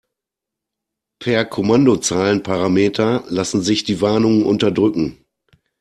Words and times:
Per 1.19 1.45
Kommandozeilenparameter 1.45 3.23
lassen 3.27 3.61
sich 3.61 3.83
die 3.83 4.01
Warnungen 4.01 4.45
unterdrücken. 4.45 5.23